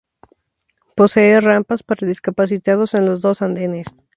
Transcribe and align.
Posee 0.95 1.39
rampas 1.41 1.83
para 1.83 2.07
discapacitados 2.07 2.95
en 2.95 3.05
los 3.05 3.21
dos 3.21 3.43
andenes. 3.43 3.85